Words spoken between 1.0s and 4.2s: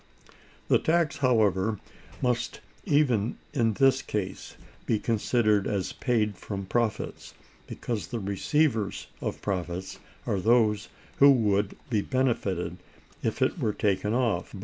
however, must even in this